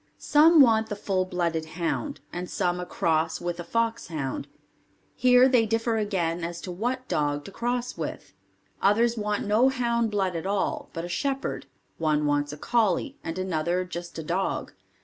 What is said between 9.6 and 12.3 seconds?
hound blood at all, but a shepherd; one